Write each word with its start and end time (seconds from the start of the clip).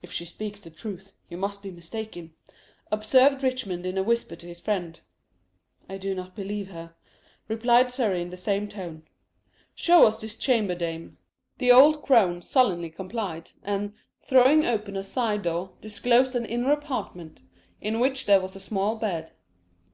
"If 0.00 0.10
she 0.10 0.24
speaks 0.24 0.58
the 0.60 0.70
truth, 0.70 1.12
you 1.28 1.36
must 1.36 1.62
be 1.62 1.70
mistaken," 1.70 2.32
observed 2.90 3.42
Richmond 3.42 3.84
in 3.84 3.98
a 3.98 4.02
whisper 4.02 4.34
to 4.34 4.46
his 4.46 4.58
friend. 4.58 4.98
"I 5.86 5.98
do 5.98 6.14
not 6.14 6.34
believe 6.34 6.68
her," 6.70 6.94
replied 7.46 7.90
Surrey, 7.90 8.22
in 8.22 8.30
the 8.30 8.38
same 8.38 8.68
tone. 8.68 9.02
"Show 9.74 10.06
us 10.06 10.18
his 10.22 10.36
chamber, 10.36 10.74
dame." 10.74 11.18
The 11.58 11.72
old 11.72 12.00
crone 12.02 12.40
sullenly 12.40 12.88
complied, 12.88 13.50
and, 13.62 13.92
throwing 14.18 14.64
open 14.64 14.96
a 14.96 15.02
side 15.02 15.42
door, 15.42 15.72
disclosed 15.82 16.34
an 16.34 16.46
inner 16.46 16.72
apartment, 16.72 17.42
in 17.82 18.00
which 18.00 18.24
there 18.24 18.40
was 18.40 18.56
a 18.56 18.60
small 18.60 18.96
bed. 18.96 19.30